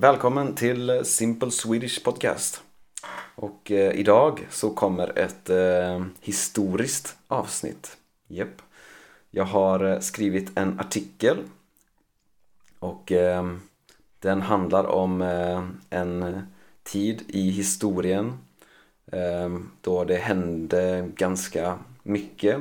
Välkommen 0.00 0.54
till 0.54 1.04
Simple 1.04 1.50
Swedish 1.50 2.04
Podcast. 2.04 2.62
Och 3.34 3.70
eh, 3.70 3.92
idag 3.92 4.46
så 4.50 4.70
kommer 4.70 5.18
ett 5.18 5.50
eh, 5.50 6.04
historiskt 6.20 7.16
avsnitt. 7.28 7.96
Japp. 8.28 8.62
Jag 9.30 9.44
har 9.44 9.84
eh, 9.84 9.98
skrivit 9.98 10.58
en 10.58 10.80
artikel 10.80 11.38
och 12.78 13.12
eh, 13.12 13.52
den 14.18 14.42
handlar 14.42 14.84
om 14.84 15.22
eh, 15.22 15.64
en 15.90 16.42
tid 16.82 17.22
i 17.28 17.50
historien 17.50 18.38
eh, 19.12 19.58
då 19.80 20.04
det 20.04 20.16
hände 20.16 21.08
ganska 21.14 21.78
mycket. 22.02 22.56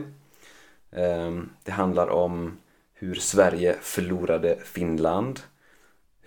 Eh, 0.92 1.32
det 1.64 1.72
handlar 1.72 2.08
om 2.10 2.58
hur 2.94 3.16
Sverige 3.16 3.76
förlorade 3.82 4.58
Finland 4.64 5.40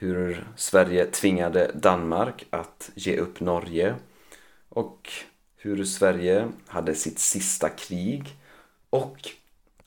hur 0.02 0.46
Sverige 0.56 1.06
tvingade 1.06 1.70
Danmark 1.74 2.46
att 2.50 2.90
ge 2.94 3.16
upp 3.16 3.40
Norge 3.40 3.94
och 4.68 5.10
hur 5.56 5.84
Sverige 5.84 6.48
hade 6.66 6.94
sitt 6.94 7.18
sista 7.18 7.68
krig 7.68 8.36
och 8.90 9.16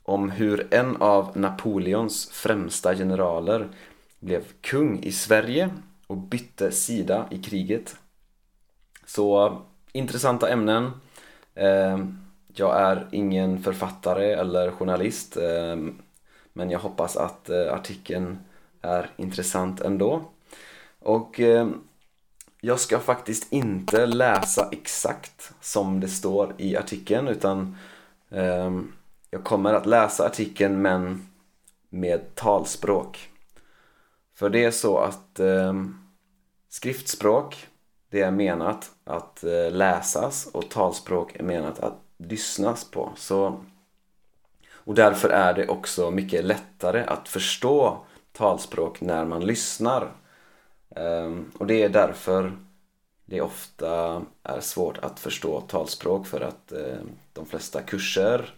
om 0.03 0.29
hur 0.29 0.73
en 0.73 0.95
av 0.95 1.37
Napoleons 1.37 2.29
främsta 2.29 2.95
generaler 2.95 3.67
blev 4.19 4.43
kung 4.61 5.03
i 5.03 5.11
Sverige 5.11 5.69
och 6.07 6.17
bytte 6.17 6.71
sida 6.71 7.27
i 7.31 7.37
kriget. 7.41 7.95
Så 9.05 9.57
intressanta 9.91 10.49
ämnen. 10.49 10.91
Eh, 11.55 11.99
jag 12.47 12.81
är 12.81 13.07
ingen 13.11 13.63
författare 13.63 14.31
eller 14.31 14.71
journalist 14.71 15.37
eh, 15.37 15.75
men 16.53 16.69
jag 16.69 16.79
hoppas 16.79 17.17
att 17.17 17.49
eh, 17.49 17.73
artikeln 17.73 18.37
är 18.85 19.09
intressant 19.17 19.81
ändå. 19.81 20.21
Och 20.99 21.39
eh, 21.39 21.67
jag 22.61 22.79
ska 22.79 22.99
faktiskt 22.99 23.53
inte 23.53 24.05
läsa 24.05 24.69
exakt 24.71 25.53
som 25.61 25.99
det 25.99 26.07
står 26.07 26.53
i 26.57 26.77
artikeln 26.77 27.27
utan 27.27 27.77
eh, 28.29 28.71
jag 29.29 29.43
kommer 29.43 29.73
att 29.73 29.85
läsa 29.85 30.25
artikeln 30.25 30.81
men 30.81 31.27
med 31.89 32.35
talspråk. 32.35 33.29
För 34.35 34.49
det 34.49 34.63
är 34.63 34.71
så 34.71 34.97
att 34.97 35.39
eh, 35.39 35.73
skriftspråk 36.69 37.67
det 38.09 38.21
är 38.21 38.31
menat 38.31 38.91
att 39.03 39.43
eh, 39.43 39.71
läsas 39.71 40.47
och 40.53 40.69
talspråk 40.69 41.35
är 41.35 41.43
menat 41.43 41.79
att 41.79 42.01
lyssnas 42.17 42.83
på. 42.91 43.11
Så, 43.15 43.63
och 44.73 44.95
därför 44.95 45.29
är 45.29 45.53
det 45.53 45.67
också 45.67 46.11
mycket 46.11 46.45
lättare 46.45 47.03
att 47.03 47.27
förstå 47.27 48.05
talspråk 48.35 49.01
när 49.01 49.25
man 49.25 49.45
lyssnar. 49.45 50.11
Ehm, 50.95 51.51
och 51.57 51.67
det 51.67 51.83
är 51.83 51.89
därför 51.89 52.57
det 53.25 53.41
ofta 53.41 54.21
är 54.43 54.59
svårt 54.59 54.97
att 54.97 55.19
förstå 55.19 55.61
talspråk 55.61 56.27
för 56.27 56.41
att 56.41 56.71
eh, 56.71 56.97
de 57.33 57.45
flesta 57.45 57.81
kurser 57.81 58.53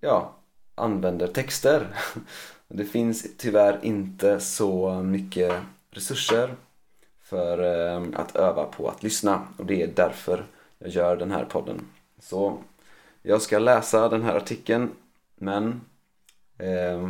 ja, 0.00 0.32
använder 0.74 1.26
texter. 1.26 1.86
Det 2.74 2.84
finns 2.84 3.26
tyvärr 3.38 3.78
inte 3.82 4.40
så 4.40 5.02
mycket 5.02 5.52
resurser 5.90 6.54
för 7.22 7.58
eh, 7.58 8.02
att 8.14 8.36
öva 8.36 8.64
på 8.64 8.88
att 8.88 9.02
lyssna 9.02 9.46
och 9.58 9.66
det 9.66 9.82
är 9.82 9.86
därför 9.86 10.46
jag 10.78 10.90
gör 10.90 11.16
den 11.16 11.30
här 11.30 11.44
podden. 11.44 11.86
Så 12.18 12.58
jag 13.22 13.42
ska 13.42 13.58
läsa 13.58 14.08
den 14.08 14.22
här 14.22 14.36
artikeln 14.36 14.90
men 15.34 15.80
eh, 16.58 17.08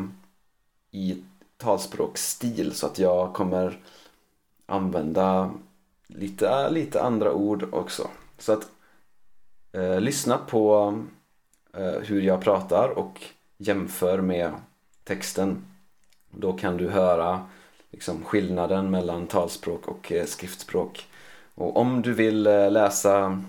i 0.91 1.23
talspråksstil 1.63 2.75
så 2.75 2.87
att 2.87 2.99
jag 2.99 3.35
kommer 3.35 3.81
använda 4.67 5.51
lite, 6.07 6.71
lite 6.71 7.03
andra 7.03 7.33
ord 7.33 7.69
också. 7.73 8.09
Så 8.39 8.53
att 8.53 8.69
eh, 9.73 10.01
lyssna 10.01 10.39
på 10.39 10.95
eh, 11.75 12.01
hur 12.03 12.23
jag 12.23 12.41
pratar 12.41 12.89
och 12.89 13.21
jämför 13.57 14.21
med 14.21 14.53
texten. 15.05 15.65
Då 16.31 16.53
kan 16.53 16.77
du 16.77 16.89
höra 16.89 17.47
liksom, 17.91 18.25
skillnaden 18.25 18.91
mellan 18.91 19.27
talspråk 19.27 19.89
och 19.89 20.13
eh, 20.13 20.27
skriftspråk. 20.27 21.07
Och 21.55 21.77
om 21.77 22.03
du 22.03 22.13
vill 22.13 22.47
eh, 22.47 22.71
läsa 22.71 23.43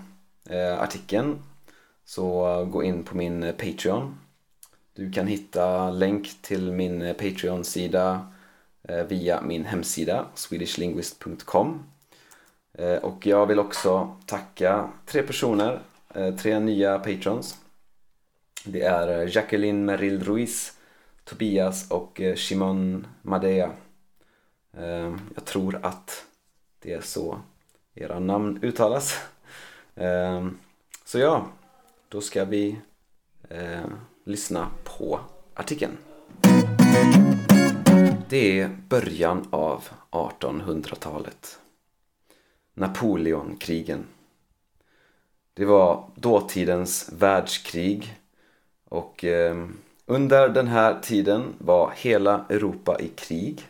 eh, 0.50 0.82
artikeln 0.82 1.38
så 2.04 2.48
eh, 2.48 2.64
gå 2.64 2.82
in 2.82 3.02
på 3.02 3.16
min 3.16 3.42
eh, 3.42 3.52
Patreon 3.52 4.18
du 4.94 5.12
kan 5.12 5.26
hitta 5.26 5.90
länk 5.90 6.42
till 6.42 6.72
min 6.72 7.02
eh, 7.02 7.12
Patreon-sida 7.12 8.26
eh, 8.82 9.04
via 9.04 9.40
min 9.42 9.64
hemsida 9.64 10.26
swedishlinguist.com 10.34 11.82
eh, 12.72 12.96
och 12.96 13.26
jag 13.26 13.46
vill 13.46 13.58
också 13.58 14.16
tacka 14.26 14.90
tre 15.06 15.22
personer, 15.22 15.80
tre 16.42 16.58
nya 16.58 16.98
patrons. 16.98 17.58
Det 18.64 18.82
är 18.82 19.36
Jacqueline 19.36 19.84
Merrill 19.84 20.24
Ruiz, 20.24 20.78
Tobias 21.24 21.90
och 21.90 22.20
Shimon 22.36 23.06
Madea. 23.22 23.72
Jag 25.34 25.44
tror 25.44 25.80
att 25.82 26.24
det 26.82 26.92
är 26.92 27.00
så 27.00 27.38
era 27.94 28.18
namn 28.18 28.58
uttalas. 28.62 29.18
Så 31.04 31.18
ja, 31.18 31.46
då 32.08 32.20
ska 32.20 32.44
vi 32.44 32.78
lyssna 34.24 34.70
på 34.84 35.20
artikeln. 35.54 35.96
Det 38.28 38.60
är 38.60 38.76
början 38.88 39.48
av 39.50 39.88
1800-talet. 40.10 41.58
Napoleonkrigen. 42.74 44.04
Det 45.54 45.64
var 45.64 46.10
dåtidens 46.14 47.10
världskrig 47.12 48.20
och 48.88 49.24
eh, 49.24 49.66
under 50.06 50.48
den 50.48 50.66
här 50.66 51.00
tiden 51.00 51.54
var 51.58 51.92
hela 51.96 52.44
Europa 52.48 53.00
i 53.00 53.08
krig 53.08 53.66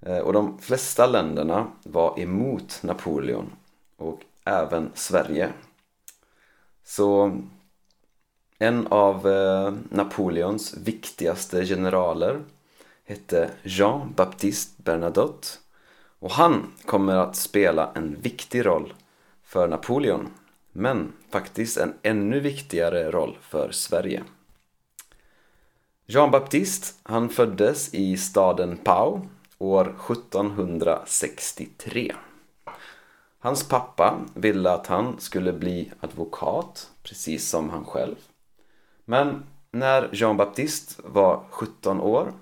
eh, 0.00 0.18
och 0.18 0.32
de 0.32 0.58
flesta 0.58 1.06
länderna 1.06 1.66
var 1.82 2.20
emot 2.20 2.80
Napoleon 2.82 3.52
och 3.96 4.20
även 4.44 4.90
Sverige. 4.94 5.52
Så 6.84 7.36
en 8.62 8.86
av 8.86 9.28
eh, 9.28 9.72
Napoleons 9.88 10.76
viktigaste 10.76 11.66
generaler 11.66 12.42
hette 13.04 13.50
Jean-Baptiste 13.62 14.82
Bernadotte 14.82 15.48
och 16.18 16.30
han 16.30 16.72
kommer 16.86 17.16
att 17.16 17.36
spela 17.36 17.90
en 17.94 18.20
viktig 18.20 18.66
roll 18.66 18.92
för 19.44 19.68
Napoleon 19.68 20.28
men 20.72 21.12
faktiskt 21.30 21.76
en 21.76 21.94
ännu 22.02 22.40
viktigare 22.40 23.10
roll 23.10 23.38
för 23.40 23.70
Sverige. 23.70 24.24
Jean-Baptiste 26.06 26.86
han 27.02 27.28
föddes 27.28 27.94
i 27.94 28.16
staden 28.16 28.76
Pau 28.76 29.20
år 29.58 29.94
1763. 30.10 32.14
Hans 33.38 33.68
pappa 33.68 34.20
ville 34.34 34.70
att 34.70 34.86
han 34.86 35.20
skulle 35.20 35.52
bli 35.52 35.92
advokat, 36.00 36.90
precis 37.02 37.48
som 37.48 37.70
han 37.70 37.84
själv. 37.84 38.16
Men 39.10 39.42
när 39.70 40.08
Jean 40.12 40.36
Baptiste 40.36 41.02
var 41.04 41.44
17 41.50 42.00
år 42.00 42.32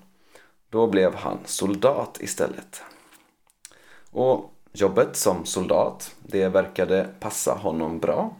då 0.69 0.87
blev 0.87 1.15
han 1.15 1.37
soldat 1.45 2.17
istället. 2.21 2.81
Och 4.11 4.53
jobbet 4.71 5.15
som 5.15 5.45
soldat, 5.45 6.15
det 6.21 6.47
verkade 6.47 7.09
passa 7.19 7.53
honom 7.53 7.99
bra. 7.99 8.35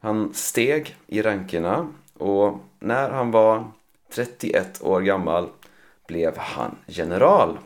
Han 0.00 0.34
steg 0.34 0.96
i 1.06 1.22
rankerna 1.22 1.88
och 2.18 2.58
när 2.78 3.10
han 3.10 3.30
var 3.30 3.64
31 4.14 4.82
år 4.82 5.00
gammal 5.00 5.48
blev 6.06 6.36
han 6.38 6.76
general. 6.86 7.58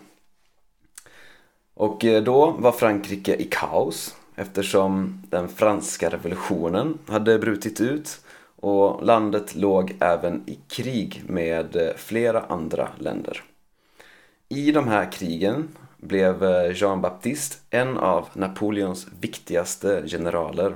Och 1.74 2.04
eh, 2.04 2.22
då 2.22 2.50
var 2.50 2.72
Frankrike 2.72 3.36
i 3.36 3.44
kaos 3.44 4.16
eftersom 4.34 5.22
den 5.30 5.48
franska 5.48 6.10
revolutionen 6.10 6.98
hade 7.06 7.38
brutit 7.38 7.80
ut 7.80 8.20
och 8.60 9.04
landet 9.04 9.54
låg 9.54 9.96
även 10.00 10.42
i 10.46 10.58
krig 10.68 11.22
med 11.26 11.76
eh, 11.76 11.94
flera 11.96 12.40
andra 12.40 12.88
länder. 12.98 13.42
I 14.48 14.72
de 14.72 14.88
här 14.88 15.12
krigen 15.12 15.68
blev 15.96 16.44
eh, 16.44 16.76
Jean 16.76 17.00
Baptiste 17.00 17.56
en 17.70 17.98
av 17.98 18.28
Napoleons 18.32 19.06
viktigaste 19.20 20.02
generaler. 20.06 20.74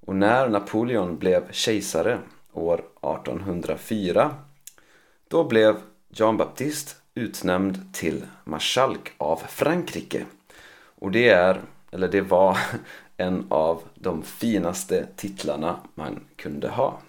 Och 0.00 0.16
när 0.16 0.48
Napoleon 0.48 1.18
blev 1.18 1.50
kejsare 1.50 2.18
år 2.52 2.74
1804 2.74 4.34
då 5.28 5.44
blev 5.44 5.76
Jean 6.08 6.36
Baptiste 6.36 6.92
utnämnd 7.14 7.94
till 7.94 8.24
marskalk 8.44 9.12
av 9.18 9.36
Frankrike. 9.36 10.24
Och 10.98 11.10
det 11.10 11.28
är, 11.28 11.60
eller 11.90 12.08
det 12.08 12.20
var 12.20 12.58
en 13.22 13.46
av 13.48 13.82
de 13.94 14.22
finaste 14.22 15.06
titlarna 15.16 15.80
man 15.94 16.20
kunde 16.36 16.68
ha. 16.68 17.00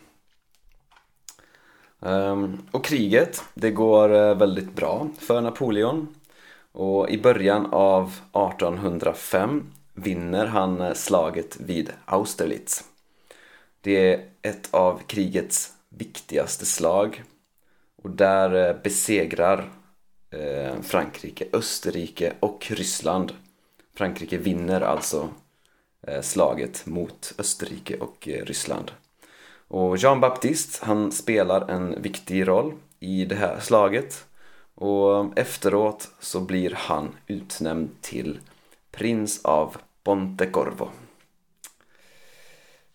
Ehm, 2.06 2.57
och 2.71 2.86
kriget, 2.86 3.44
det 3.54 3.71
går 3.71 4.13
eh, 4.13 4.38
väldigt 4.38 4.75
bra 4.75 5.07
för 5.19 5.42
Napoleon. 5.42 6.15
Och 6.71 7.10
i 7.10 7.18
början 7.18 7.65
av 7.71 8.04
1805 8.33 9.63
vinner 9.94 10.45
han 10.45 10.81
eh, 10.81 10.94
slaget 10.94 11.57
vid 11.60 11.89
Austerlitz. 12.06 12.83
Det 13.81 14.13
är 14.13 14.25
ett 14.42 14.74
av 14.74 15.01
krigets 15.07 15.74
viktigaste 15.89 16.65
slag 16.65 17.24
och 18.04 18.10
där 18.10 18.69
eh, 18.69 18.75
besegrar 18.83 19.69
Frankrike, 20.81 21.45
Österrike 21.54 22.33
och 22.39 22.71
Ryssland. 22.71 23.33
Frankrike 23.95 24.38
vinner 24.38 24.81
alltså 24.81 25.30
Eh, 26.08 26.22
slaget 26.22 26.86
mot 26.86 27.34
Österrike 27.38 27.98
och 27.98 28.28
eh, 28.28 28.46
Ryssland. 28.46 28.92
Och 29.68 29.98
Jean 29.98 30.20
Baptiste, 30.20 30.86
han 30.86 31.12
spelar 31.12 31.70
en 31.70 32.02
viktig 32.02 32.48
roll 32.48 32.74
i 33.00 33.26
det 33.26 33.36
här 33.36 33.60
slaget 33.60 34.26
och 34.76 35.40
efteråt 35.40 36.10
så 36.20 36.42
blir 36.42 36.74
han 36.78 37.16
utnämnd 37.28 37.90
till 38.02 38.40
prins 38.92 39.46
av 39.46 39.78
Pontecorvo. 40.04 40.90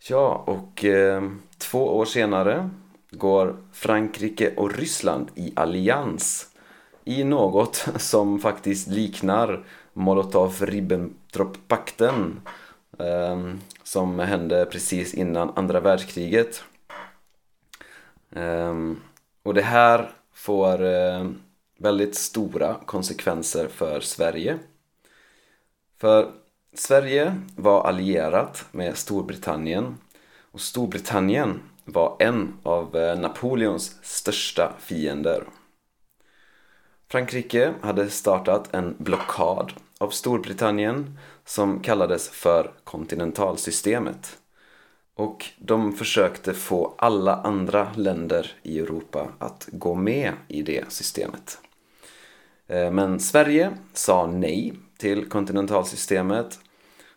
Ja, 0.08 0.44
och 0.46 0.84
eh, 0.84 1.22
två 1.58 1.96
år 1.96 2.04
senare 2.04 2.70
går 3.10 3.56
Frankrike 3.72 4.54
och 4.56 4.74
Ryssland 4.74 5.28
i 5.34 5.52
allians 5.56 6.46
i 7.04 7.24
något 7.24 7.76
som 7.96 8.40
faktiskt 8.40 8.88
liknar 8.88 9.64
Molotov-Ribbentrop-pakten 9.92 12.40
eh, 12.46 12.52
Ehm, 12.98 13.60
som 13.82 14.18
hände 14.18 14.66
precis 14.66 15.14
innan 15.14 15.52
andra 15.56 15.80
världskriget. 15.80 16.64
Ehm, 18.32 19.00
och 19.42 19.54
det 19.54 19.62
här 19.62 20.10
får 20.32 20.84
eh, 20.84 21.30
väldigt 21.78 22.14
stora 22.14 22.74
konsekvenser 22.86 23.68
för 23.68 24.00
Sverige. 24.00 24.58
För 26.00 26.30
Sverige 26.74 27.36
var 27.56 27.84
allierat 27.84 28.64
med 28.70 28.96
Storbritannien 28.96 29.98
och 30.52 30.60
Storbritannien 30.60 31.60
var 31.84 32.16
en 32.18 32.58
av 32.62 32.96
eh, 32.96 33.18
Napoleons 33.18 33.96
största 34.02 34.72
fiender. 34.78 35.44
Frankrike 37.10 37.74
hade 37.80 38.10
startat 38.10 38.74
en 38.74 38.94
blockad 38.98 39.72
av 39.98 40.10
Storbritannien 40.10 41.18
som 41.48 41.80
kallades 41.80 42.28
för 42.28 42.70
kontinentalsystemet. 42.84 44.38
Och 45.14 45.44
de 45.58 45.92
försökte 45.92 46.54
få 46.54 46.94
alla 46.98 47.36
andra 47.36 47.88
länder 47.96 48.52
i 48.62 48.78
Europa 48.78 49.28
att 49.38 49.68
gå 49.72 49.94
med 49.94 50.32
i 50.48 50.62
det 50.62 50.92
systemet. 50.92 51.58
Eh, 52.66 52.90
men 52.90 53.20
Sverige 53.20 53.72
sa 53.92 54.26
nej 54.26 54.74
till 54.98 55.28
kontinentalsystemet 55.28 56.58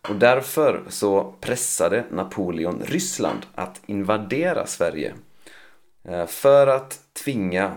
och 0.10 0.16
därför 0.16 0.84
så 0.90 1.36
pressade 1.40 2.06
Napoleon 2.12 2.82
Ryssland 2.86 3.46
att 3.56 3.82
invadera 3.86 4.68
Sverige 4.68 5.14
eh, 6.04 6.26
för 6.26 6.68
att 6.68 7.00
tvinga 7.24 7.76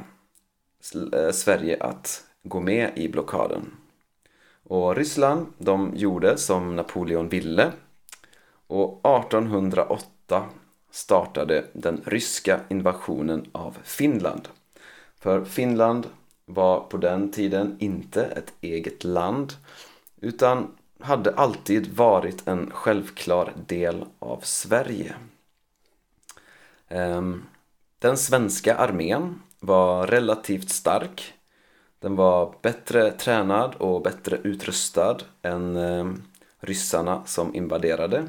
eh, 1.12 1.30
Sverige 1.30 1.76
att 1.80 2.24
gå 2.42 2.60
med 2.60 2.92
i 2.96 3.08
blockaden. 3.08 3.70
Och 4.64 4.96
Ryssland, 4.96 5.46
de 5.58 5.92
gjorde 5.96 6.38
som 6.38 6.76
Napoleon 6.76 7.28
ville 7.28 7.72
och 8.66 9.00
1808 9.24 10.44
startade 10.90 11.64
den 11.72 12.02
ryska 12.06 12.60
invasionen 12.68 13.46
av 13.52 13.78
Finland. 13.82 14.48
För 15.18 15.44
Finland 15.44 16.06
var 16.46 16.80
på 16.80 16.96
den 16.96 17.32
tiden 17.32 17.76
inte 17.80 18.24
ett 18.24 18.52
eget 18.60 19.04
land 19.04 19.52
utan 20.20 20.76
hade 21.00 21.34
alltid 21.34 21.96
varit 21.96 22.48
en 22.48 22.70
självklar 22.70 23.52
del 23.66 24.04
av 24.18 24.40
Sverige. 24.42 25.14
Ehm, 26.88 27.42
den 27.98 28.16
svenska 28.16 28.76
armén 28.76 29.42
var 29.60 30.06
relativt 30.06 30.70
stark. 30.70 31.34
Den 32.04 32.16
var 32.16 32.54
bättre 32.62 33.10
tränad 33.10 33.74
och 33.74 34.02
bättre 34.02 34.36
utrustad 34.36 35.16
än 35.42 35.76
eh, 35.76 36.12
ryssarna 36.60 37.22
som 37.26 37.54
invaderade. 37.54 38.28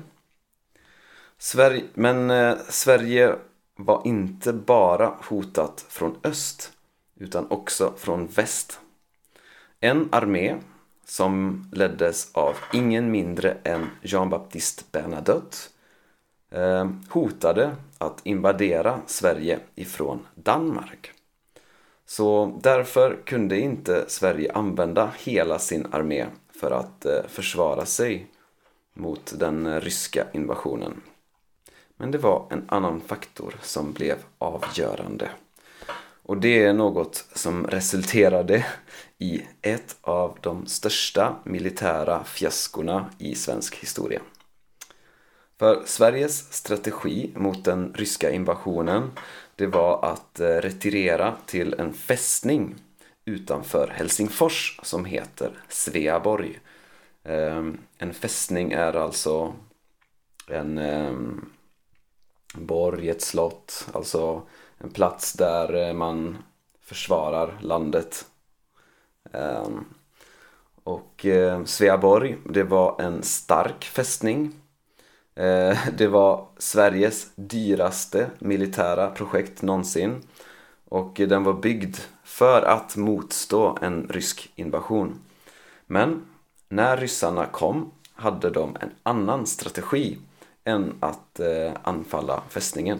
men 1.94 2.30
eh, 2.30 2.57
Sverige 2.69 3.36
var 3.75 4.01
inte 4.06 4.54
bara 4.54 5.13
hotat 5.30 5.86
från 5.89 6.18
öst 6.24 6.72
utan 7.16 7.51
också 7.51 7.94
från 7.98 8.27
väst. 8.27 8.80
En 9.80 10.10
armé 10.12 10.56
som 11.06 11.66
leddes 11.71 12.30
av 12.33 12.56
ingen 12.74 13.12
mindre 13.12 13.57
än 13.63 13.89
Jean-Baptiste 14.01 14.83
Bernadotte 14.92 15.57
eh, 16.50 16.89
hotade 17.10 17.75
att 17.98 18.21
invadera 18.24 19.01
Sverige 19.07 19.60
ifrån 19.75 20.28
Danmark. 20.36 21.12
Så 22.06 22.60
därför 22.62 23.18
kunde 23.25 23.60
inte 23.60 24.06
Sverige 24.07 24.52
använda 24.54 25.12
hela 25.18 25.60
sin 25.60 25.88
armé 25.92 26.25
för 26.60 26.72
att 26.72 27.06
eh, 27.06 27.28
försvara 27.28 27.86
sig 27.86 28.28
mot 28.94 29.34
den 29.40 29.66
eh, 29.66 29.81
ryska 29.81 30.28
invasionen. 30.34 31.02
Men 31.98 32.12
det 32.12 32.18
var 32.18 32.48
en 32.50 32.66
annan 32.68 33.02
faktor 33.02 33.56
som 33.62 33.94
blev 33.94 34.18
avgörande. 34.38 35.30
Och 36.24 36.38
det 36.38 36.63
är 36.63 36.74
något 36.74 37.25
som 37.34 37.68
resulterade 37.68 38.66
i 39.18 39.42
ett 39.62 39.98
av 40.02 40.38
de 40.42 40.68
största 40.68 41.36
militära 41.44 42.24
fiaskorna 42.24 43.10
i 43.18 43.36
svensk 43.36 43.75
historia. 43.75 44.22
För 45.60 45.81
Sveriges 45.86 46.54
strategi 46.54 47.31
mot 47.36 47.66
den 47.66 47.94
ryska 47.94 48.31
invasionen 48.31 49.12
det 49.56 49.68
var 49.68 50.06
att 50.06 50.40
eh, 50.40 50.48
retirera 50.48 51.36
till 51.46 51.75
en 51.78 51.94
fästning 51.94 52.75
utanför 53.25 53.88
Helsingfors 53.88 54.80
som 54.84 55.06
heter 55.06 55.52
Sveaborg. 55.69 56.60
Ehm, 57.24 57.78
en 57.98 58.13
fästning 58.13 58.72
är 58.72 58.94
alltså 58.94 59.54
en 60.48 60.78
ehm, 60.78 61.50
borg, 62.54 63.10
ett 63.10 63.22
slott, 63.22 63.88
alltså 63.94 64.42
en 64.78 64.90
plats 64.90 65.34
där 65.34 65.88
eh, 65.88 65.94
man 65.94 66.38
försvarar 66.81 67.57
landet. 67.62 68.25
Ehm, 69.31 69.85
och 70.83 71.26
eh, 71.26 71.64
Sveaborg, 71.64 72.38
det 72.50 72.64
var 72.64 73.02
en 73.02 73.24
stark 73.24 73.83
fästning. 73.83 74.54
Eh, 75.35 75.77
det 75.97 76.07
var 76.07 76.47
Sveriges 76.57 77.31
dyraste 77.35 78.30
militära 78.39 79.09
projekt 79.09 79.61
någonsin. 79.61 80.21
Och 80.85 81.13
den 81.13 81.44
var 81.44 81.54
byggd 81.54 81.97
för 82.23 82.61
att 82.61 82.95
motstå 82.95 83.77
en 83.81 84.07
rysk 84.09 84.51
invasion. 84.56 85.19
Men 85.87 86.25
när 86.69 86.97
ryssarna 86.97 87.45
kom 87.45 87.92
hade 88.13 88.49
de 88.49 88.77
en 88.81 88.92
annan 89.04 89.45
strategi 89.45 90.18
än 90.63 90.94
att 90.99 91.39
eh, 91.39 91.71
anfalla 91.83 92.44
fästningen. 92.49 92.99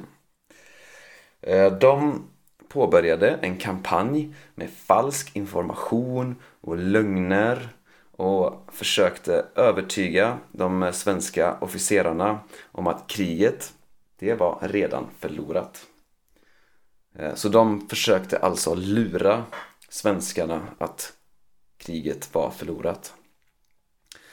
Eh, 1.42 1.74
de 1.74 2.24
påbörjade 2.68 3.30
en 3.42 3.58
kampanj 3.58 4.36
med 4.56 4.70
falsk 4.70 5.36
information 5.36 6.36
och 6.62 6.78
lögner 6.78 7.75
och 8.18 8.68
försökte 8.72 9.46
övertyga 9.56 10.38
de 10.52 10.92
svenska 10.94 11.58
officerarna 11.62 12.40
om 12.72 12.88
att 12.88 13.08
kriget, 13.08 13.74
det 14.20 14.34
var 14.34 14.60
redan 14.62 15.08
förlorat. 15.20 15.86
Eh, 17.16 17.36
så 17.36 17.50
de 17.50 17.88
försökte 17.88 18.38
alltså 18.38 18.76
lura 18.76 19.44
svenskarna 19.90 20.62
att 20.78 21.14
kriget 21.78 22.34
var 22.34 22.50
förlorat. 22.50 23.14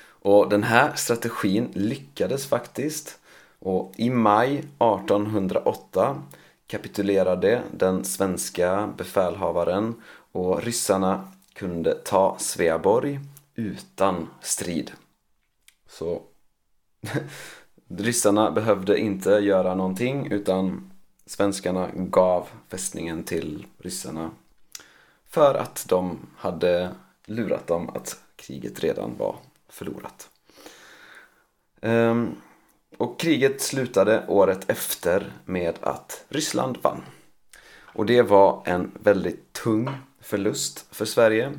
Och 0.05 0.49
den 0.49 0.63
här 0.63 0.95
strategin 0.95 1.69
lyckades 1.75 2.47
faktiskt 2.47 3.19
och 3.59 3.93
i 3.97 4.11
maj 4.11 4.59
1808 4.59 6.23
kapitulerade 6.67 7.63
den 7.73 8.05
svenska 8.05 8.93
befälhavaren 8.97 10.03
och 10.33 10.63
ryssarna 10.63 11.29
kunde 11.55 11.95
ta 11.95 12.37
Sveaborg 12.39 13.21
utan 13.55 14.29
strid. 14.41 14.93
Så 15.87 16.23
ryssarna 17.89 18.51
behövde 18.51 18.99
inte 18.99 19.31
göra 19.31 19.75
någonting 19.75 20.33
utan 20.33 20.93
svenskarna 21.27 21.91
gav 21.95 22.49
fästningen 22.69 23.25
till 23.25 23.67
ryssarna 23.79 24.31
för 25.27 25.55
att 25.55 25.87
de 25.89 26.19
hade 26.37 26.95
lurat 27.27 27.67
dem 27.67 27.89
att 27.89 28.23
kriget 28.37 28.81
redan 28.81 29.17
var 29.19 29.37
förlorat. 29.69 30.31
Ehm, 31.81 32.37
och 32.99 33.21
kriget 33.21 33.61
slutade 33.61 34.27
året 34.29 34.71
efter 34.71 35.33
med 35.45 35.75
att 35.81 36.25
Ryssland 36.29 36.79
vann. 36.83 37.03
Och 37.75 38.07
det 38.07 38.23
var 38.23 38.63
en 38.65 38.91
väldigt 39.03 39.53
tung 39.53 39.91
förlust 40.21 40.87
för 40.91 41.05
Sverige. 41.05 41.53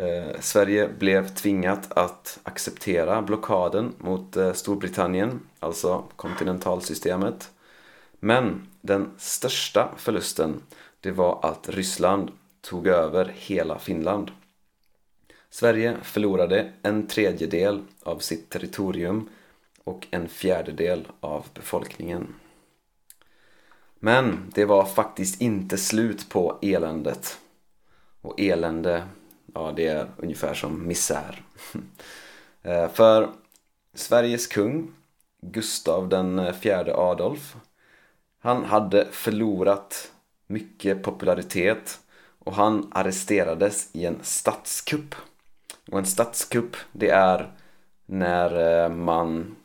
Eh, 0.00 0.40
Sverige 0.40 0.88
blev 0.88 1.28
tvingat 1.28 1.92
att 1.92 2.38
acceptera 2.42 3.22
blockaden 3.22 3.94
mot 3.98 4.36
eh, 4.36 4.52
Storbritannien, 4.52 5.40
alltså 5.58 6.04
kontinentalsystemet. 6.16 7.50
Men 8.20 8.66
den 8.80 9.10
största 9.18 9.94
förlusten 9.96 10.62
det 11.00 11.10
var 11.10 11.38
att 11.42 11.68
Ryssland 11.68 12.30
tog 12.60 12.86
över 12.86 13.32
hela 13.36 13.78
Finland. 13.78 14.30
Sverige 15.50 15.96
förlorade 16.02 16.72
en 16.82 17.06
tredjedel 17.06 17.82
av 18.02 18.18
sitt 18.18 18.50
territorium 18.50 19.28
och 19.84 20.06
en 20.10 20.28
fjärdedel 20.28 21.06
av 21.20 21.46
befolkningen. 21.54 22.34
Men 23.98 24.52
det 24.54 24.64
var 24.64 24.84
faktiskt 24.84 25.40
inte 25.40 25.78
slut 25.78 26.28
på 26.28 26.58
eländet. 26.62 27.38
Och 28.20 28.40
elände, 28.40 29.06
ja 29.54 29.72
det 29.76 29.86
är 29.86 30.06
ungefär 30.16 30.54
som 30.54 30.86
misär. 30.86 31.42
Eh, 32.62 32.88
för 32.88 33.28
Sveriges 33.94 34.46
kung, 34.46 34.92
Gustav 35.40 36.08
den 36.08 36.54
fjärde 36.54 36.96
Adolf, 36.96 37.56
han 38.38 38.64
hade 38.64 39.06
förlorat 39.10 40.12
mycket 40.46 41.02
popularitet 41.02 42.00
och 42.38 42.54
han 42.54 42.92
arresterades 42.92 43.88
i 43.92 44.06
en 44.06 44.18
statskupp. 44.22 45.14
Och 45.90 45.98
en 45.98 46.06
statskupp, 46.06 46.76
det 46.92 47.08
är 47.08 47.52
när 48.06 48.82
eh, 48.82 48.88
man 48.88 49.56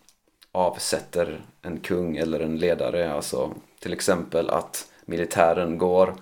avsätter 0.52 1.42
en 1.62 1.80
kung 1.80 2.18
eller 2.18 2.40
en 2.40 2.58
ledare, 2.58 3.14
alltså 3.14 3.54
till 3.80 3.94
exempel 3.94 4.50
att 4.50 4.92
militären 5.06 5.78
går 5.78 6.16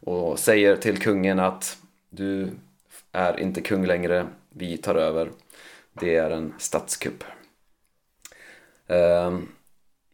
och 0.00 0.38
säger 0.38 0.76
till 0.76 0.98
kungen 0.98 1.38
att 1.38 1.78
du 2.10 2.50
är 3.12 3.40
inte 3.40 3.60
kung 3.60 3.86
längre, 3.86 4.26
vi 4.50 4.76
tar 4.76 4.94
över. 4.94 5.30
Det 5.92 6.16
är 6.16 6.30
en 6.30 6.54
statskupp. 6.58 7.24
Ehm, 8.86 9.48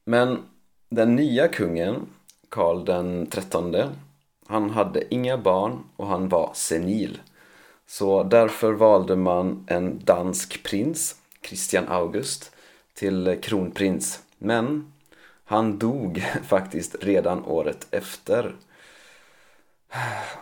men 0.05 0.38
den 0.88 1.17
nya 1.17 1.49
kungen, 1.49 2.07
Karl 2.49 2.85
den 2.85 3.26
trettonde, 3.26 3.90
han 4.47 4.71
hade 4.71 5.14
inga 5.14 5.38
barn 5.38 5.85
och 5.97 6.07
han 6.07 6.28
var 6.28 6.50
senil. 6.55 7.21
Så 7.87 8.23
därför 8.23 8.73
valde 8.73 9.17
man 9.17 9.64
en 9.67 10.05
dansk 10.05 10.62
prins, 10.62 11.17
Christian 11.43 11.88
August, 11.88 12.52
till 12.95 13.38
kronprins. 13.43 14.23
Men 14.38 14.93
han 15.45 15.78
dog 15.78 16.25
faktiskt 16.47 16.97
redan 17.00 17.45
året 17.45 17.87
efter. 17.90 18.57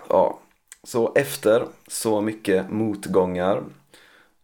Ja, 0.09 0.39
så 0.87 1.13
efter 1.15 1.67
så 1.87 2.21
mycket 2.21 2.71
motgångar 2.71 3.63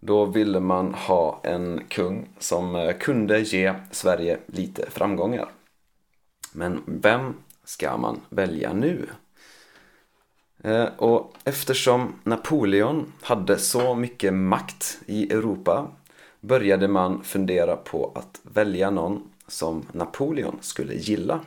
då 0.01 0.25
ville 0.25 0.61
man 0.61 0.95
ha 0.95 1.41
en 1.43 1.85
kung 1.89 2.29
som 2.39 2.77
eh, 2.77 2.93
kunde 2.99 3.41
ge 3.41 3.75
Sverige 3.91 4.39
lite 4.47 4.91
framgångar. 4.91 5.49
Men 6.53 6.83
vem 6.87 7.35
ska 7.65 7.97
man 7.97 8.21
välja 8.29 8.73
nu? 8.73 9.09
Eh, 10.63 10.85
och 10.97 11.35
eftersom 11.45 12.15
Napoleon 12.25 13.13
hade 13.21 13.59
så 13.59 13.95
mycket 13.95 14.35
makt 14.35 14.99
i 15.07 15.33
Europa 15.33 15.91
började 16.41 16.89
man 16.89 17.25
fundera 17.25 17.77
på 17.77 18.13
att 18.15 18.41
välja 18.43 18.91
någon 18.91 19.31
som 19.47 19.87
Napoleon 19.93 20.59
skulle 20.61 20.95
gilla. 20.95 21.41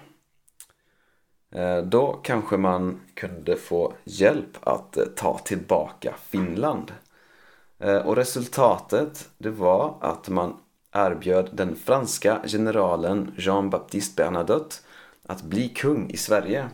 Eh, 1.55 1.77
då 1.77 2.13
kanske 2.13 2.57
man 2.57 2.99
kunde 3.13 3.55
få 3.55 3.93
hjälp 4.03 4.57
att 4.61 4.97
eh, 4.97 5.03
ta 5.05 5.37
tillbaka 5.37 6.13
Finland. 6.29 6.91
Eh, 7.79 7.97
och 7.97 8.15
resultatet 8.15 9.29
det 9.37 9.49
var 9.49 9.95
att 10.01 10.29
man 10.29 10.57
erbjöd 10.91 11.49
den 11.53 11.75
franska 11.75 12.41
generalen 12.47 13.31
Jean-Baptiste 13.37 14.23
Bernadotte 14.23 14.75
att 15.27 15.43
bli 15.43 15.69
kung 15.69 16.09
i 16.09 16.17
Sverige. 16.17 16.69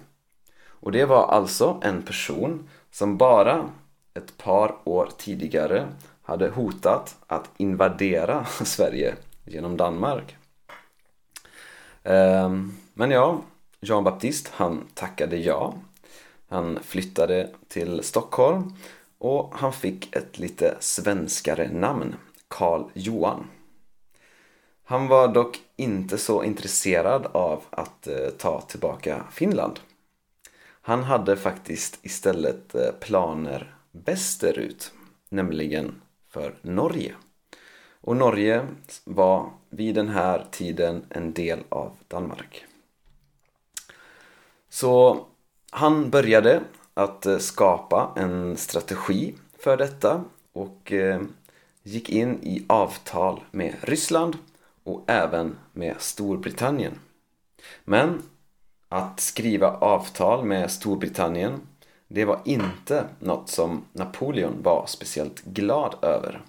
Och 0.67 0.91
det 0.91 1.05
var 1.05 1.27
alltså 1.27 1.79
en 1.81 2.01
person 2.01 2.69
som 2.91 3.17
bara 3.17 3.69
ett 4.13 4.37
par 4.37 4.75
år 4.83 5.09
tidigare 5.17 5.87
hade 6.23 6.49
hotat 6.49 7.17
att 7.27 7.49
invadera 7.57 8.45
Sverige 8.63 9.15
genom 9.45 9.77
Danmark. 9.77 10.37
Ehm, 12.03 12.73
men 12.93 13.11
ja, 13.11 13.41
Jean 13.81 14.03
Baptiste 14.03 14.49
han 14.53 14.87
tackade 14.93 15.37
ja. 15.37 15.73
Han 16.47 16.79
flyttade 16.83 17.49
till 17.67 18.03
Stockholm 18.03 18.73
och 19.17 19.53
han 19.55 19.73
fick 19.73 20.15
ett 20.15 20.39
lite 20.39 20.77
svenskare 20.79 21.71
namn, 21.73 22.15
Karl 22.47 22.83
Johan. 22.93 23.47
Han 24.83 25.07
var 25.07 25.27
dock 25.27 25.59
inte 25.75 26.17
så 26.17 26.43
intresserad 26.43 27.25
av 27.25 27.63
att 27.69 28.07
eh, 28.07 28.29
ta 28.37 28.61
tillbaka 28.61 29.23
Finland. 29.31 29.79
Han 30.81 31.03
hade 31.03 31.37
faktiskt 31.37 31.99
istället 32.01 32.75
eh, 32.75 32.91
planer 32.99 33.75
västerut, 33.91 34.91
nämligen 35.29 36.01
för 36.29 36.55
Norge. 36.61 37.15
Och 38.01 38.17
Norge 38.17 38.67
var 39.03 39.49
vid 39.69 39.95
den 39.95 40.09
här 40.09 40.45
tiden 40.51 41.05
en 41.09 41.33
del 41.33 41.59
av 41.69 41.97
Danmark. 42.07 42.65
Så 44.73 45.25
han 45.71 46.09
började 46.09 46.61
att 46.93 47.25
eh, 47.25 47.37
skapa 47.37 48.13
en 48.15 48.57
strategi 48.57 49.33
för 49.59 49.77
detta 49.77 50.23
och 50.53 50.91
eh, 50.91 51.21
gick 51.83 52.09
in 52.09 52.39
i 52.43 52.65
avtal 52.67 53.39
med 53.51 53.75
Ryssland 53.81 54.37
och 54.83 55.03
även 55.07 55.57
med 55.73 55.95
Storbritannien. 55.99 56.99
Men 57.83 58.21
att 58.89 59.19
skriva 59.19 59.67
avtal 59.67 60.45
med 60.45 60.71
Storbritannien 60.71 61.61
det 62.07 62.25
var 62.25 62.39
inte 62.45 63.05
något 63.19 63.49
som 63.49 63.85
Napoleon 63.93 64.63
var 64.63 64.85
speciellt 64.87 65.43
glad 65.43 65.95
över. 66.01 66.41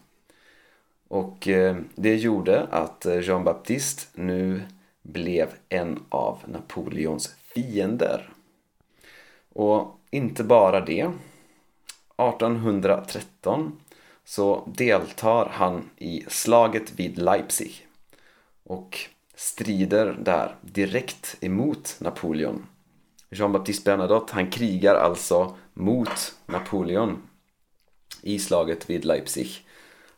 Och 1.08 1.48
eh, 1.48 1.76
det 1.94 2.16
gjorde 2.16 2.66
att 2.70 3.06
Jean 3.22 3.44
Baptiste 3.44 4.02
nu 4.14 4.62
blev 5.02 5.48
en 5.68 6.02
av 6.08 6.38
Napoleons 6.46 7.34
fiender. 7.54 8.30
Och 9.52 10.00
inte 10.10 10.44
bara 10.44 10.80
det. 10.80 11.10
1813 12.16 13.80
så 14.24 14.68
deltar 14.76 15.48
han 15.52 15.90
i 15.96 16.24
slaget 16.28 16.92
vid 16.92 17.18
Leipzig 17.18 17.86
och 18.64 18.98
strider 19.34 20.16
där 20.20 20.56
direkt 20.60 21.36
emot 21.40 21.96
Napoleon. 21.98 22.66
Jean-Baptiste 23.30 23.84
Bernadotte, 23.84 24.34
han 24.34 24.50
krigar 24.50 24.94
alltså 24.94 25.56
mot 25.74 26.34
Napoleon 26.46 27.22
i 28.22 28.38
slaget 28.38 28.90
vid 28.90 29.04
Leipzig. 29.04 29.66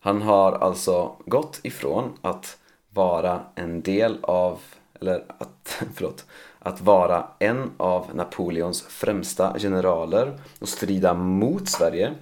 Han 0.00 0.22
har 0.22 0.52
alltså 0.52 1.16
gått 1.26 1.60
ifrån 1.62 2.18
att 2.22 2.58
vara 2.90 3.44
en 3.54 3.82
del 3.82 4.18
av, 4.22 4.60
eller 5.00 5.24
att, 5.38 5.82
förlåt, 5.94 6.26
att 6.64 6.80
vara 6.80 7.26
en 7.38 7.71
av 7.76 8.11
Napoleons 8.14 8.83
främsta 8.83 9.59
generaler 9.59 10.38
och 10.61 10.68
strida 10.68 11.14
mot 11.14 11.68
Sverige 11.68 12.14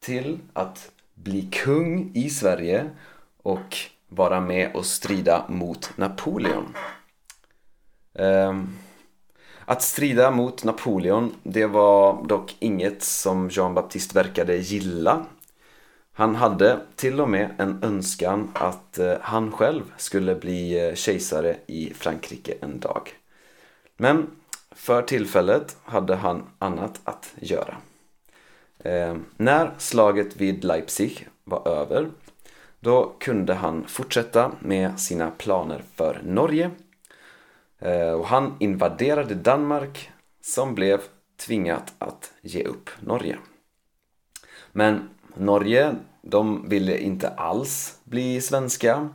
till 0.00 0.38
att 0.52 0.90
bli 1.14 1.42
kung 1.42 2.10
i 2.14 2.30
Sverige 2.30 2.90
och 3.42 3.76
vara 4.08 4.40
med 4.40 4.74
och 4.74 4.86
strida 4.86 5.44
mot 5.48 5.90
Napoleon. 5.96 6.74
Ehm, 8.14 8.76
att 9.64 9.82
strida 9.82 10.30
mot 10.30 10.64
Napoleon, 10.64 11.34
det 11.42 11.66
var 11.66 12.26
dock 12.26 12.56
inget 12.58 13.02
som 13.02 13.48
Jean 13.52 13.74
Baptiste 13.74 14.14
verkade 14.14 14.56
gilla. 14.56 15.26
Han 16.12 16.34
hade 16.34 16.80
till 16.96 17.20
och 17.20 17.28
med 17.30 17.54
en 17.58 17.82
önskan 17.82 18.50
att 18.54 18.98
eh, 18.98 19.14
han 19.20 19.52
själv 19.52 19.82
skulle 19.96 20.34
bli 20.34 20.88
eh, 20.88 20.94
kejsare 20.94 21.56
i 21.66 21.92
Frankrike 21.94 22.54
en 22.60 22.80
dag. 22.80 23.21
Men 24.02 24.30
för 24.70 25.02
tillfället 25.02 25.76
hade 25.84 26.14
han 26.14 26.44
annat 26.58 27.00
att 27.04 27.34
göra. 27.40 27.76
Eh, 28.78 29.16
när 29.36 29.70
slaget 29.78 30.36
vid 30.36 30.64
Leipzig 30.64 31.28
var 31.44 31.68
över 31.68 32.10
då 32.80 33.12
kunde 33.18 33.54
han 33.54 33.84
fortsätta 33.88 34.52
med 34.60 35.00
sina 35.00 35.30
planer 35.30 35.82
för 35.94 36.20
Norge 36.24 36.70
eh, 37.78 38.12
och 38.12 38.26
han 38.26 38.56
invaderade 38.58 39.34
Danmark 39.34 40.10
som 40.40 40.74
blev 40.74 41.00
tvingat 41.36 41.94
att 41.98 42.32
ge 42.40 42.64
upp 42.64 42.90
Norge. 43.00 43.38
Men 44.72 45.08
Norge, 45.34 45.94
de 46.22 46.68
ville 46.68 46.98
inte 46.98 47.28
alls 47.28 47.98
bli 48.04 48.40
svenska 48.40 49.08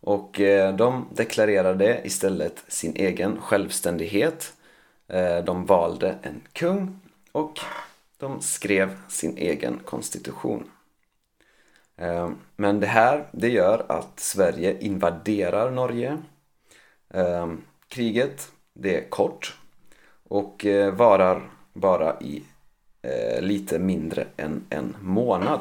och 0.00 0.40
eh, 0.40 0.74
de 0.76 1.08
deklarerade 1.12 2.00
istället 2.04 2.64
sin 2.68 2.96
egen 2.96 3.40
självständighet. 3.40 4.52
Eh, 5.08 5.44
de 5.44 5.66
valde 5.66 6.18
en 6.22 6.40
kung 6.52 7.00
och 7.32 7.60
de 8.16 8.40
skrev 8.40 8.98
sin 9.08 9.36
egen 9.36 9.78
konstitution. 9.84 10.70
Eh, 11.96 12.30
men 12.56 12.80
det 12.80 12.86
här, 12.86 13.26
det 13.32 13.48
gör 13.48 13.84
att 13.88 14.20
Sverige 14.20 14.78
invaderar 14.80 15.70
Norge. 15.70 16.18
Kriget, 17.88 18.52
det 18.74 18.96
är 18.96 19.08
kort 19.08 19.58
och 20.28 20.66
varar 20.92 21.50
bara 21.72 22.20
i 22.20 22.42
lite 23.40 23.78
mindre 23.78 24.26
än 24.36 24.64
en 24.70 24.96
månad. 25.00 25.60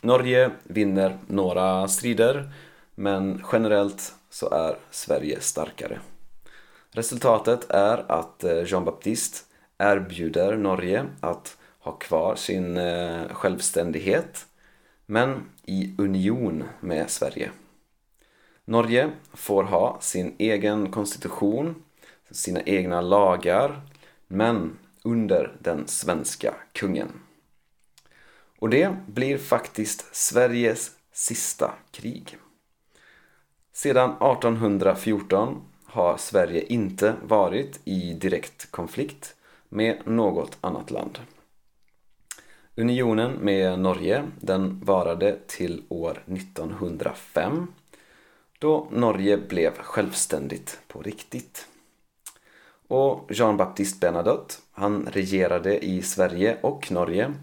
Norge 0.00 0.50
vinner 0.64 1.18
några 1.26 1.88
strider 1.88 2.52
men 3.00 3.44
generellt 3.52 4.14
så 4.30 4.50
är 4.50 4.76
Sverige 4.90 5.40
starkare. 5.40 6.00
Resultatet 6.90 7.70
är 7.70 8.12
att 8.12 8.44
eh, 8.44 8.64
Jean 8.66 8.84
Baptiste 8.84 9.38
erbjuder 9.78 10.56
Norge 10.56 11.06
att 11.20 11.56
ha 11.78 11.92
kvar 11.92 12.34
sin 12.36 12.76
eh, 12.76 13.28
självständighet 13.28 14.46
men 15.06 15.50
i 15.64 15.94
union 15.98 16.64
med 16.80 17.10
Sverige. 17.10 17.50
Norge 18.64 19.10
får 19.32 19.62
ha 19.62 19.98
sin 20.00 20.34
egen 20.38 20.90
konstitution, 20.90 21.82
sina 22.30 22.60
egna 22.62 23.00
lagar 23.00 23.80
men 24.26 24.78
under 25.04 25.56
den 25.58 25.88
svenska 25.88 26.54
kungen. 26.72 27.08
Och 28.58 28.70
det 28.70 28.96
blir 29.06 29.38
faktiskt 29.38 30.14
Sveriges 30.16 30.90
sista 31.12 31.74
krig. 31.90 32.38
Sedan 33.82 34.10
1814 34.10 35.62
har 35.84 36.16
Sverige 36.16 36.62
inte 36.62 37.14
varit 37.22 37.80
i 37.84 38.12
direkt 38.12 38.70
konflikt 38.70 39.34
med 39.68 39.98
något 40.04 40.58
annat 40.60 40.90
land. 40.90 41.18
Unionen 42.76 43.32
med 43.32 43.78
Norge 43.78 44.24
den 44.40 44.80
varade 44.84 45.38
till 45.46 45.82
år 45.88 46.22
1905 46.26 47.66
då 48.58 48.88
Norge 48.90 49.36
blev 49.36 49.72
självständigt 49.72 50.80
på 50.88 51.02
riktigt. 51.02 51.66
Och 52.88 53.30
Jean-Baptiste 53.30 54.00
Bernadotte 54.00 54.54
han 54.72 55.06
regerade 55.06 55.84
i 55.84 56.02
Sverige 56.02 56.56
och 56.60 56.92
Norge 56.92 57.34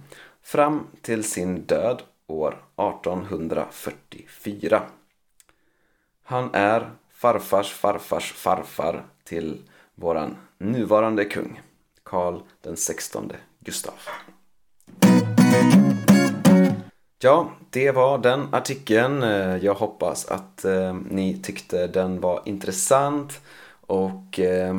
fram 0.42 0.88
till 1.02 1.24
sin 1.24 1.62
död 1.62 2.02
år 2.28 2.64
1844. 2.76 4.82
Han 6.30 6.50
är 6.54 6.90
farfars 7.12 7.74
farfars 7.74 8.34
farfar 8.34 9.06
till 9.24 9.62
våran 9.96 10.36
nuvarande 10.58 11.26
kung, 11.26 11.62
Karl 12.04 12.40
den 12.62 12.78
16 12.78 13.32
Gustav. 13.60 13.94
Ja, 17.20 17.52
det 17.70 17.92
var 17.92 18.18
den 18.18 18.54
artikeln. 18.54 19.24
Eh, 19.24 19.58
jag 19.58 19.74
hoppas 19.74 20.26
att 20.26 20.66
eh, 20.66 20.94
ni 21.10 21.40
tyckte 21.44 21.88
den 21.88 22.22
var 22.22 22.42
intressant 22.46 23.42
och 23.82 24.40
eh, 24.40 24.76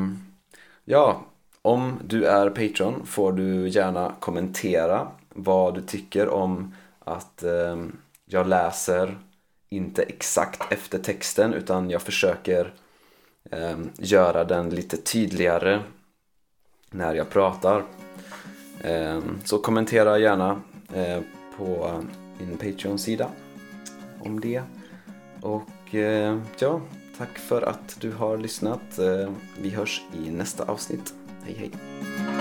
ja, 0.85 1.21
om 1.63 1.99
du 2.05 2.25
är 2.25 2.51
Patreon 2.51 3.07
får 3.07 3.33
du 3.33 3.69
gärna 3.69 4.13
kommentera 4.21 5.09
vad 5.29 5.75
du 5.75 5.81
tycker 5.81 6.29
om 6.29 6.75
att 6.99 7.43
ehm, 7.43 7.97
jag 8.25 8.49
läser 8.49 9.19
inte 9.69 10.03
exakt 10.03 10.73
efter 10.73 10.99
texten 10.99 11.55
utan 11.55 11.91
jag 11.91 12.03
försöker 12.03 12.75
ehm, 13.51 13.91
göra 13.97 14.45
den 14.45 14.71
lite 14.71 14.97
tydligare 14.97 15.81
när 16.91 17.15
jag 17.15 17.31
pratar. 17.31 17.85
Ehm, 18.83 19.39
så 19.45 19.59
kommentera 19.59 20.19
gärna 20.19 20.63
eh, 20.95 21.21
på 21.57 22.01
min 22.39 22.59
Patreon-sida 22.59 23.31
om 24.21 24.41
det. 24.41 24.63
Och 25.41 25.95
eh, 25.95 26.39
ja, 26.59 26.81
tack 27.19 27.39
för 27.39 27.63
att 27.63 27.97
du 28.01 28.13
har 28.13 28.39
lyssnat. 28.39 28.99
Eh, 28.99 29.31
vi 29.63 29.71
hörs 29.71 30.03
i 30.25 30.31
nästa 30.31 30.65
avsnitt. 30.65 31.15
Hej 31.45 31.55
hej! 31.59 32.38